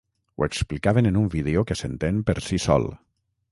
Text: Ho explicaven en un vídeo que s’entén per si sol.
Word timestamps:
Ho 0.35 0.45
explicaven 0.47 1.05
en 1.09 1.15
un 1.19 1.29
vídeo 1.35 1.65
que 1.71 1.79
s’entén 1.83 2.25
per 2.31 2.37
si 2.49 2.61
sol. 2.67 2.91